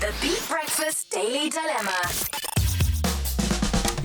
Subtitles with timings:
[0.00, 1.90] The Beat Breakfast Daily Dilemma.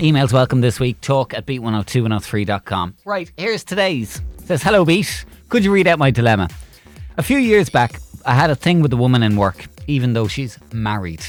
[0.00, 1.00] Emails welcome this week.
[1.00, 2.96] Talk at beat102103.com.
[3.04, 4.20] Right, here's today's.
[4.38, 5.24] It says, Hello, Beat.
[5.50, 6.48] Could you read out my dilemma?
[7.16, 10.26] A few years back, I had a thing with a woman in work, even though
[10.26, 11.24] she's married.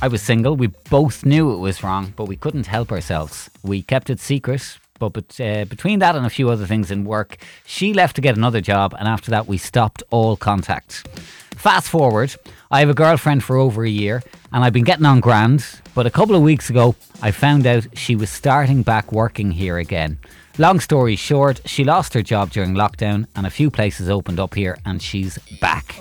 [0.00, 0.54] I was single.
[0.54, 3.50] We both knew it was wrong, but we couldn't help ourselves.
[3.64, 4.78] We kept it secret.
[5.00, 8.22] But, but uh, between that and a few other things in work, she left to
[8.22, 11.08] get another job, and after that, we stopped all contact.
[11.56, 12.36] Fast forward,
[12.70, 14.22] I have a girlfriend for over a year,
[14.52, 15.64] and I've been getting on grand.
[15.94, 19.78] But a couple of weeks ago, I found out she was starting back working here
[19.78, 20.18] again.
[20.58, 24.54] Long story short, she lost her job during lockdown, and a few places opened up
[24.54, 25.96] here, and she's back.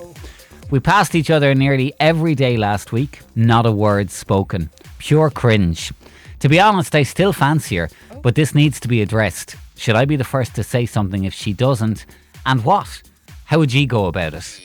[0.70, 4.70] We passed each other nearly every day last week, not a word spoken.
[4.98, 5.92] Pure cringe.
[6.40, 7.90] To be honest, I still fancy her,
[8.22, 9.56] but this needs to be addressed.
[9.76, 12.06] Should I be the first to say something if she doesn't?
[12.46, 13.02] And what?
[13.46, 14.62] How would you go about it?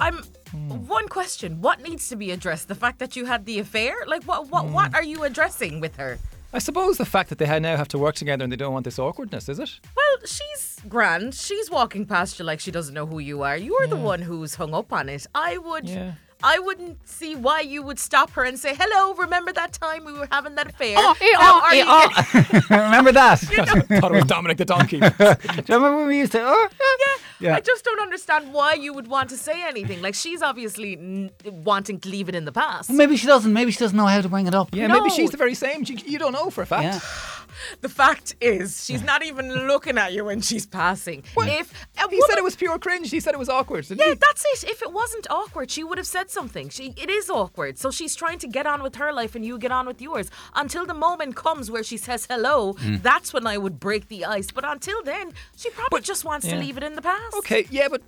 [0.00, 0.22] I'm
[0.52, 1.60] one question.
[1.60, 2.68] What needs to be addressed?
[2.68, 3.94] The fact that you had the affair?
[4.06, 6.18] Like what what what are you addressing with her?
[6.52, 8.84] I suppose the fact that they now have to work together and they don't want
[8.84, 9.70] this awkwardness, is it?
[9.96, 11.32] Well, she's grand.
[11.34, 13.56] She's walking past you like she doesn't know who you are.
[13.56, 15.26] You're the one who's hung up on it.
[15.34, 16.12] I would Yeah.
[16.42, 20.14] I wouldn't see why you would stop her and say, "Hello, remember that time we
[20.14, 22.32] were having that affair?" Oh, eh, How oh, are eh, oh.
[22.42, 23.44] getting-" Remember that?
[23.58, 23.64] I
[24.00, 25.00] thought it was Dominic the donkey.
[25.00, 26.40] Do you remember when we used to?
[26.42, 27.19] Oh, Yeah.
[27.42, 30.02] I just don't understand why you would want to say anything.
[30.02, 32.90] Like she's obviously n- wanting to leave it in the past.
[32.90, 33.52] Maybe she doesn't.
[33.52, 34.68] Maybe she doesn't know how to bring it up.
[34.72, 34.94] Yeah, No.
[35.00, 35.84] maybe she's the very same.
[35.86, 36.84] You, you don't know for a fact.
[36.84, 37.00] Yeah.
[37.80, 41.22] The fact is, she's not even looking at you when she's passing.
[41.36, 43.10] If He woman- said it was pure cringe.
[43.10, 43.86] He said it was awkward.
[43.86, 44.14] Didn't Yeah, he?
[44.14, 44.70] that's it.
[44.70, 46.68] If it wasn't awkward, she would have said something.
[46.68, 47.78] She it is awkward.
[47.78, 50.30] So she's trying to get on with her life and you get on with yours.
[50.54, 53.02] Until the moment comes where she says hello, Mm.
[53.02, 54.50] that's when I would break the ice.
[54.50, 57.34] But until then, she probably just wants to leave it in the past.
[57.38, 58.02] Okay, yeah, but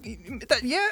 [0.49, 0.89] that, yeah,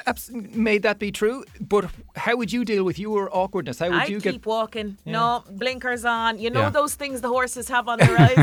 [0.53, 1.43] may that be true?
[1.59, 3.79] But how would you deal with your awkwardness?
[3.79, 4.45] How would I you keep get?
[4.45, 4.97] walking.
[5.05, 6.39] No blinkers on.
[6.39, 6.69] You know Yeah.
[6.79, 8.40] those things the horses have on their eyes.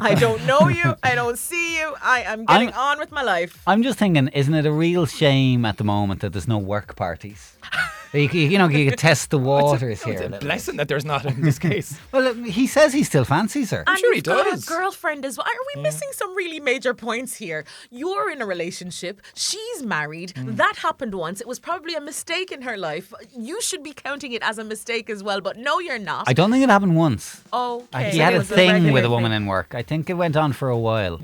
[0.00, 0.94] I don't know you.
[1.02, 1.94] I don't see you.
[2.02, 3.62] I am getting I'm- on with my life.
[3.66, 6.96] I'm just thinking, isn't it a real shame at the moment that there's no work
[6.96, 7.56] parties?
[8.22, 10.12] you, c- you know, you could test the waters here.
[10.14, 10.38] It's a a little.
[10.40, 11.98] blessing that there's not in this case.
[12.12, 13.84] Well, uh, he says he still fancies her.
[13.86, 14.64] I'm sure he you've got does.
[14.64, 15.46] a girlfriend as well.
[15.46, 17.64] Are we missing some really major points here?
[17.90, 19.20] You're in a relationship.
[19.34, 20.34] She's married.
[20.34, 20.56] Mm.
[20.56, 21.40] That happened once.
[21.40, 23.12] It was probably a mistake in her life.
[23.36, 25.40] You should be counting it as a mistake as well.
[25.40, 26.28] But no, you're not.
[26.28, 27.42] I don't think it happened once.
[27.52, 28.10] okay.
[28.10, 29.42] he had a thing regular with a woman thing.
[29.42, 29.74] in work.
[29.74, 31.20] I think it went on for a while.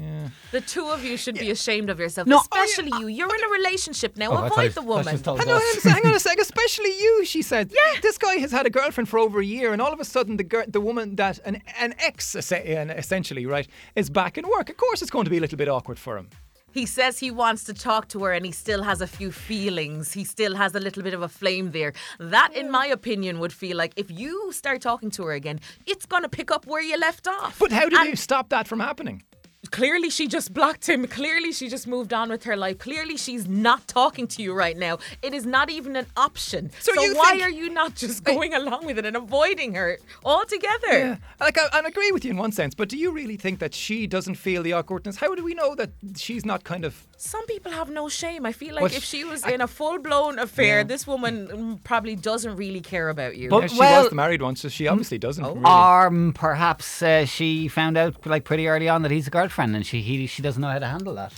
[0.52, 3.06] The two of you should be ashamed of yourself, No, I- especially you.
[3.06, 4.30] You're in a relationship now.
[4.32, 5.04] Oh, I thought Avoid the woman.
[5.12, 5.82] just told Hang on, us.
[5.84, 6.38] hang on a sec.
[6.40, 7.72] Especially you, she said.
[7.72, 8.00] Yeah.
[8.00, 10.36] This guy has had a girlfriend for over a year, and all of a sudden,
[10.36, 14.70] the girl, the woman that an an ex, essentially, right, is back in work.
[14.70, 16.28] Of course, it's going to be a little bit awkward for him.
[16.72, 20.12] He says he wants to talk to her and he still has a few feelings.
[20.12, 21.92] He still has a little bit of a flame there.
[22.20, 26.06] That, in my opinion, would feel like if you start talking to her again, it's
[26.06, 27.58] going to pick up where you left off.
[27.58, 29.24] But how do And you stop that from happening?
[29.70, 31.06] Clearly, she just blocked him.
[31.06, 32.78] Clearly, she just moved on with her life.
[32.78, 34.98] Clearly, she's not talking to you right now.
[35.22, 36.70] It is not even an option.
[36.80, 39.74] So So, you why think- are you not just going along with it and avoiding
[39.74, 40.88] her altogether?
[40.98, 43.58] Yeah, like I, I agree with you in one sense, but do you really think
[43.60, 45.16] that she doesn't feel the awkwardness?
[45.16, 47.06] How do we know that she's not kind of?
[47.16, 48.46] Some people have no shame.
[48.46, 51.78] I feel like Well, if she was I- in a full blown affair, this woman
[51.84, 53.48] probably doesn't really care about you.
[53.50, 55.44] But- Yeah, she well- was the married one, so she obviously doesn't.
[55.44, 55.60] Really.
[55.64, 59.59] Or um, perhaps uh, she found out like pretty early on that he's a girlfriend
[59.60, 61.32] and she he, she doesn't know how to handle that.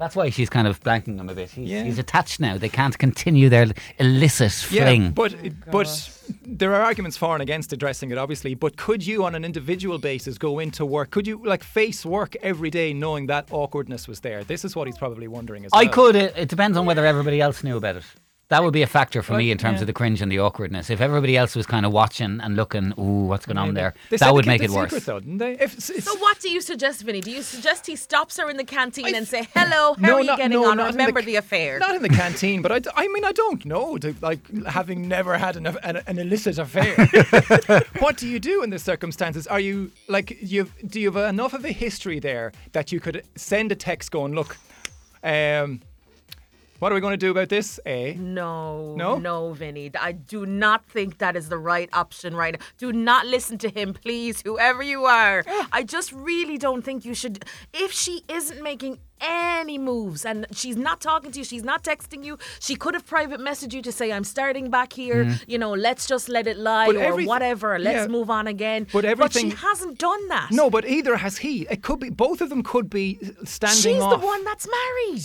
[0.00, 1.50] That's why she's kind of blanking him a bit.
[1.50, 1.82] He's, Yeah.
[1.84, 2.56] he's attached now.
[2.56, 3.66] They can't continue their
[3.98, 5.10] illicit yeah, fling.
[5.10, 8.54] but oh, but there are arguments for and against addressing it, obviously.
[8.54, 11.10] But could you, on an individual basis, go into work?
[11.10, 14.42] Could you like face work every day knowing that awkwardness was there?
[14.42, 15.82] This is what he's probably wondering as well.
[15.82, 15.92] I well.
[15.92, 16.16] could.
[16.16, 18.04] It, it depends on whether everybody else knew about it.
[18.50, 19.82] That would be a factor for me in terms yeah.
[19.82, 20.90] of the cringe and the awkwardness.
[20.90, 23.94] If everybody else was kind of watching and looking, ooh, what's going on there?
[24.10, 24.90] They That would make it worse.
[24.90, 25.52] Secret, though, didn't they?
[25.52, 27.20] If, it's, So what do you suggest, Vinny?
[27.20, 30.14] Do you suggest he stops her in the canteen I and say, "Hello, how No,
[30.16, 30.76] are you not- getting no, on?
[30.78, 33.24] not in the Remember the, affair." Not in the canteen, but I, d- I mean,
[33.24, 33.96] I don't know.
[33.98, 36.96] To, like, having never had an, an, an illicit affair,
[38.00, 39.46] what do you do in the circumstances?
[39.46, 43.22] Are you, like, you do you have enough of a history there that you could
[43.36, 44.56] send a text going, look,
[45.22, 45.82] um,
[46.80, 47.78] what are we going to do about this?
[47.86, 48.14] Eh?
[48.18, 49.16] No, No?
[49.18, 49.90] no, Vinny.
[49.98, 52.66] I do not think that is the right option right now.
[52.78, 55.44] Do not listen to him, please, whoever you are.
[55.72, 57.44] I just really don't think you should.
[57.72, 62.24] If she isn't making any moves and she's not talking to you, she's not texting
[62.24, 65.72] you, she could have private messaged you to say, I'm starting back here, you know,
[65.72, 68.06] let's just let it lie But or whatever, let's yeah.
[68.06, 68.86] move on again.
[68.92, 70.48] But everything- but she hasn't done that.
[70.50, 71.66] No, but either has he.
[71.70, 74.18] It could be both of them could be standing She's off.
[74.18, 75.22] the one that's married.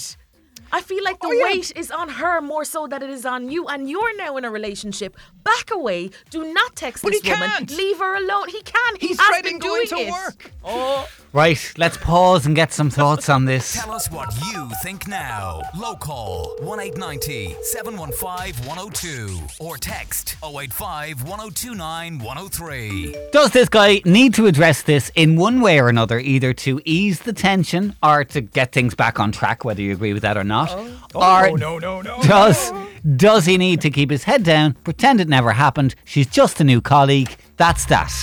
[0.78, 1.46] I feel like the Oh, yeah.
[1.46, 4.44] weight is on her more so than it is on you, and you're now in
[4.44, 5.12] a relationship.
[5.52, 6.02] Back away.
[6.36, 7.50] Do not text But this he woman.
[7.50, 7.72] can't.
[7.72, 8.48] Leave her alone.
[8.50, 8.92] He can.
[9.00, 10.12] He He's has dreading been going to it.
[10.12, 10.52] work.
[10.66, 13.74] Oh, Right, let's pause and get some thoughts on this.
[13.74, 15.64] Tell us what you think now.
[15.76, 23.16] Local 1890 715 102 or text 085 1029 103.
[23.34, 27.20] Does this guy need to address this in one way or another, either to ease
[27.20, 30.46] the tension or to get things back on track, whether you agree with that or
[30.46, 30.70] not?
[30.72, 32.18] Oh, or no, no, no.
[32.22, 32.72] does
[33.18, 35.96] does he need to keep his head down, pretend it never happened?
[36.06, 37.36] She's just a new colleague.
[37.58, 38.14] That's that.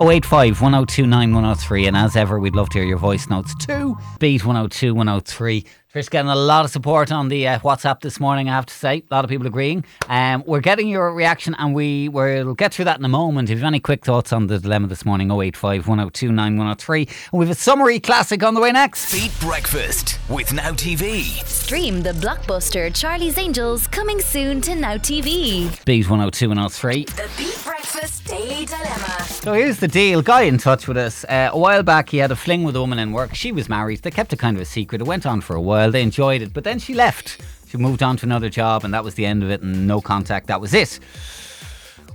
[0.00, 1.86] 085 1029 103.
[1.86, 3.96] And as ever, we'd love to hear your voice notes too.
[4.18, 5.64] Beat 102 103.
[5.94, 8.74] Trish getting a lot of support on the uh, WhatsApp this morning, I have to
[8.74, 9.02] say.
[9.10, 9.82] A lot of people agreeing.
[10.10, 13.48] Um, we're getting your reaction and we will get through that in a moment.
[13.48, 17.00] If you have any quick thoughts on the dilemma this morning, 085 1029 103.
[17.00, 19.10] And we have a summary classic on the way next.
[19.10, 21.22] Beat Breakfast with Now TV.
[21.46, 25.82] Stream the blockbuster Charlie's Angels coming soon to Now TV.
[25.86, 27.04] Beat 102 103.
[27.04, 29.25] The Beat Breakfast Daily Dilemma.
[29.46, 30.22] So here's the deal.
[30.22, 31.22] Guy in touch with us.
[31.22, 33.32] Uh, a while back, he had a fling with a woman in work.
[33.36, 34.02] She was married.
[34.02, 35.00] They kept it kind of a secret.
[35.00, 35.92] It went on for a while.
[35.92, 37.40] They enjoyed it, but then she left.
[37.68, 39.62] She moved on to another job, and that was the end of it.
[39.62, 40.48] And no contact.
[40.48, 40.98] That was it.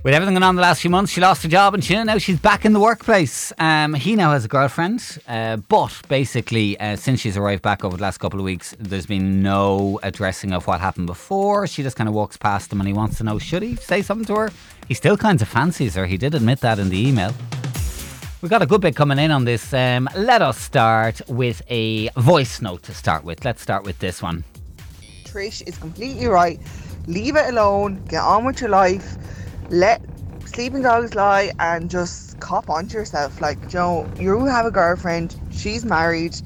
[0.04, 2.18] With everything going on the last few months, she lost her job, and she now
[2.18, 3.52] she's back in the workplace.
[3.56, 7.96] Um, he now has a girlfriend, uh, but basically, uh, since she's arrived back over
[7.96, 11.68] the last couple of weeks, there's been no addressing of what happened before.
[11.68, 14.02] She just kind of walks past him, and he wants to know should he say
[14.02, 14.50] something to her.
[14.88, 16.04] He still kind of fancies her.
[16.04, 17.32] He did admit that in the email.
[18.40, 19.72] We've got a good bit coming in on this.
[19.72, 23.44] Um, let us start with a voice note to start with.
[23.44, 24.42] Let's start with this one.
[25.22, 26.58] Trish is completely right.
[27.06, 28.02] Leave it alone.
[28.08, 29.16] Get on with your life.
[29.70, 30.02] Let
[30.46, 33.40] sleeping dogs lie and just cop onto yourself.
[33.40, 35.36] Like, Joe, you have a girlfriend.
[35.50, 36.36] She's married.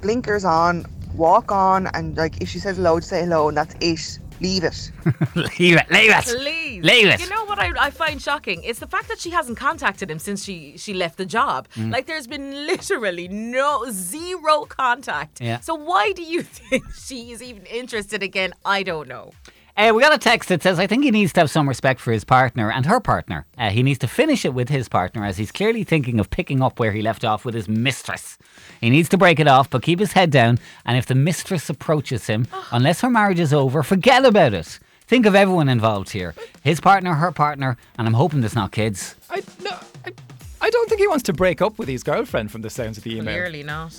[0.00, 0.86] Blinkers on.
[1.14, 1.88] Walk on.
[1.88, 4.18] And like, if she says hello, just say hello, and that's it.
[4.40, 4.92] Leave it.
[5.34, 6.24] leave it, leave it.
[6.24, 6.84] please.
[6.84, 7.20] Leave it.
[7.20, 8.62] You know what I, I find shocking?
[8.62, 11.66] It's the fact that she hasn't contacted him since she, she left the job.
[11.74, 11.92] Mm.
[11.92, 15.40] Like, there's been literally no, zero contact.
[15.40, 15.58] Yeah.
[15.58, 18.52] So, why do you think she is even interested again?
[18.64, 19.32] I don't know.
[19.78, 22.00] Uh, we got a text that says, I think he needs to have some respect
[22.00, 23.46] for his partner and her partner.
[23.56, 26.60] Uh, he needs to finish it with his partner as he's clearly thinking of picking
[26.60, 28.38] up where he left off with his mistress.
[28.80, 30.58] He needs to break it off, but keep his head down.
[30.84, 34.80] And if the mistress approaches him, unless her marriage is over, forget about it.
[35.06, 36.34] Think of everyone involved here
[36.64, 39.14] his partner, her partner, and I'm hoping there's not kids.
[39.30, 39.70] I, no,
[40.04, 40.12] I,
[40.60, 43.04] I don't think he wants to break up with his girlfriend from the sounds of
[43.04, 43.32] the email.
[43.32, 43.96] Clearly not.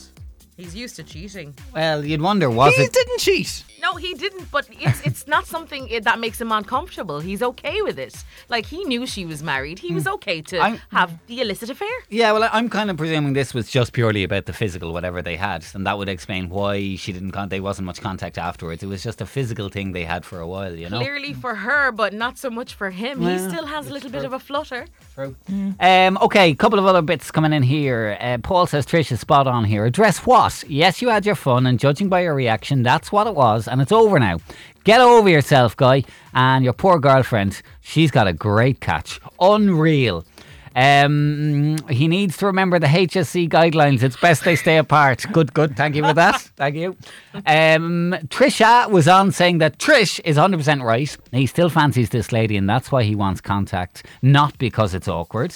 [0.58, 1.54] He's used to cheating.
[1.74, 2.92] Well, you'd wonder, was He it?
[2.92, 3.64] didn't cheat.
[3.82, 4.52] No, he didn't.
[4.52, 7.20] But it's it's not something that makes him uncomfortable.
[7.20, 8.16] He's okay with it.
[8.50, 9.80] Like he knew she was married.
[9.80, 10.64] He was okay to Hmm.
[10.64, 11.96] I'm- have the illicit affair.
[12.10, 15.36] Yeah, well, I'm kind of presuming this was just purely about the physical, whatever they
[15.38, 17.32] had, and that would explain why she didn't.
[17.32, 18.84] Con- there wasn't much contact afterwards.
[18.84, 21.00] It was just a physical thing they had for a while, you know.
[21.00, 23.22] Clearly for her, but not so much for him.
[23.22, 24.86] he still has a little bit of a flutter.
[25.16, 25.36] True.
[25.80, 28.18] Um, okay, a couple of other bits coming in here.
[28.20, 29.86] Uh, Paul says Trish is spot on here.
[29.86, 30.64] Address what?
[30.68, 33.82] Yes, you had your fun, and judging by your reaction, that's what it was, and
[33.82, 34.40] it's over now.
[34.84, 37.62] Get over yourself, guy, and your poor girlfriend.
[37.82, 39.20] She's got a great catch.
[39.40, 40.26] Unreal.
[40.76, 44.04] Um, he needs to remember the HSE guidelines.
[44.04, 45.26] It's best they stay apart.
[45.32, 45.76] Good, good.
[45.76, 46.40] Thank you for that.
[46.56, 46.96] Thank you.
[47.34, 51.18] Um, Trisha was on saying that Trish is 100% right.
[51.32, 55.54] He still fancies this lady, and that's why he wants contact, not because it's awkward.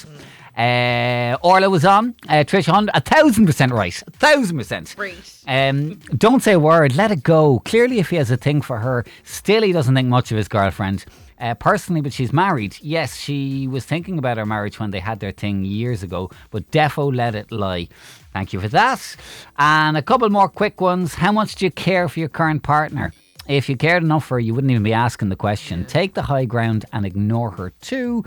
[0.57, 2.15] Uh, Orla was on.
[2.29, 4.01] Uh, Trish, hun- a thousand percent right.
[4.05, 4.93] A thousand percent.
[4.95, 5.39] Great.
[5.47, 6.95] Um, don't say a word.
[6.95, 7.59] Let it go.
[7.65, 10.47] Clearly, if he has a thing for her, still he doesn't think much of his
[10.47, 11.05] girlfriend.
[11.39, 12.77] Uh, personally, but she's married.
[12.81, 16.69] Yes, she was thinking about her marriage when they had their thing years ago, but
[16.71, 17.89] defo let it lie.
[18.31, 19.15] Thank you for that.
[19.57, 21.15] And a couple more quick ones.
[21.15, 23.11] How much do you care for your current partner?
[23.47, 25.83] If you cared enough for her, you wouldn't even be asking the question.
[25.85, 28.23] Take the high ground and ignore her too.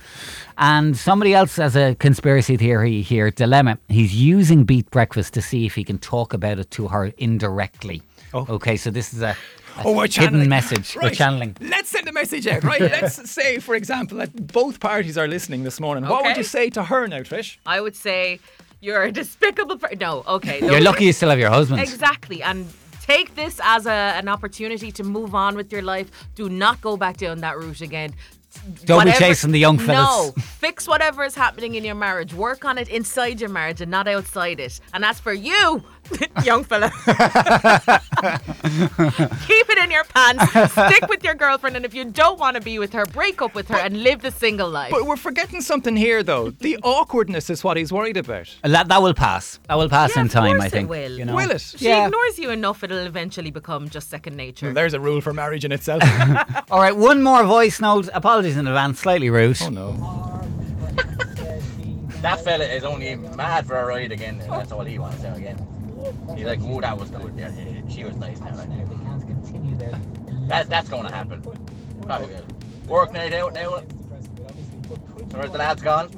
[0.59, 3.79] And somebody else has a conspiracy theory here, dilemma.
[3.89, 8.03] He's using Beat Breakfast to see if he can talk about it to her indirectly.
[8.35, 8.47] Oh.
[8.49, 9.37] Okay, so this is a, a
[9.85, 10.49] Oh, we're hidden channeling.
[10.51, 10.97] message.
[11.01, 11.57] We're channeling.
[11.61, 12.81] Let's send a message out, right?
[13.01, 16.09] Let's say, for example, that both parties are listening this morning.
[16.09, 17.57] What would you say to her now, Trish?
[17.65, 18.41] I would say
[18.81, 19.79] you're a despicable.
[19.79, 20.61] Per- no, okay.
[20.61, 21.81] You're lucky you still have your husband.
[21.81, 22.67] Exactly, and
[23.07, 26.11] take this as a, an opportunity to move on with your life.
[26.35, 28.15] Do not go back down that route again.
[28.85, 30.35] Don't be chasing the young fellas.
[30.37, 32.35] No, fix whatever is happening in your marriage.
[32.35, 34.81] Work on it inside your marriage and not outside it.
[34.93, 35.81] And as for you,
[36.45, 36.91] young fella.
[39.47, 40.51] Keep it in your pants.
[40.73, 43.55] Stick with your girlfriend, and if you don't want to be with her, break up
[43.55, 44.91] with her and live the single life.
[44.91, 46.51] But we're forgetting something here, though.
[46.51, 48.49] The awkwardness is what he's worried about.
[48.65, 49.61] That, that will pass.
[49.69, 50.91] That will pass Yeah, in time, course I it think.
[50.91, 51.13] will.
[51.19, 51.37] You know?
[51.37, 51.61] Will it?
[51.61, 52.07] she Yeah.
[52.07, 54.73] ignores you enough, it'll eventually become just second nature.
[54.73, 56.03] There's a rule for marriage in itself.
[56.73, 58.09] All right, one more voice note.
[58.15, 59.59] Apologies in advance, slightly rude.
[59.63, 60.36] oh no.
[62.23, 65.35] That fella is only mad for a ride again, and that's all he wants now
[65.35, 65.57] again.
[66.37, 67.35] He's like, oh, that was good.
[67.37, 68.57] Yeah, yeah, yeah, she was nice now.
[68.57, 68.87] Right now.
[70.49, 71.43] That, that's going to happen.
[72.03, 72.47] Probably will.
[72.89, 73.83] Work night out now.
[75.31, 76.09] So where's the lads gone?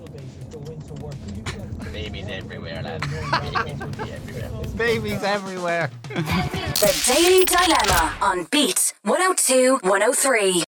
[1.93, 3.07] Babies everywhere, lads.
[3.07, 4.51] Babies will be everywhere.
[4.77, 5.91] Babies everywhere.
[6.09, 10.65] The Daily Dilemma on Beat 102 103.